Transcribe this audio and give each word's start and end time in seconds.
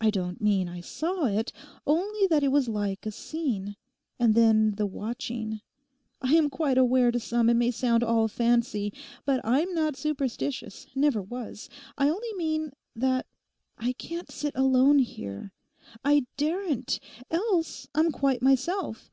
I 0.00 0.08
don't 0.08 0.40
mean 0.40 0.70
I 0.70 0.80
saw 0.80 1.26
it, 1.26 1.52
only 1.86 2.26
that 2.28 2.42
it 2.42 2.48
was 2.48 2.66
like 2.66 3.04
a 3.04 3.10
scene. 3.10 3.76
And 4.18 4.34
then 4.34 4.70
the 4.76 4.86
watching—I 4.86 6.32
am 6.32 6.48
quite 6.48 6.78
aware 6.78 7.10
to 7.10 7.20
some 7.20 7.50
it 7.50 7.56
may 7.58 7.70
sound 7.70 8.02
all 8.02 8.26
fancy. 8.26 8.90
But 9.26 9.42
I'm 9.44 9.74
not 9.74 9.96
superstitious, 9.96 10.86
never 10.94 11.20
was. 11.20 11.68
I 11.98 12.08
only 12.08 12.32
mean—that 12.38 13.26
I 13.76 13.92
can't 13.92 14.32
sit 14.32 14.54
alone 14.54 14.98
here. 14.98 15.52
I 16.02 16.24
daren't. 16.38 16.98
Else, 17.30 17.86
I'm 17.94 18.12
quite 18.12 18.40
myself. 18.40 19.10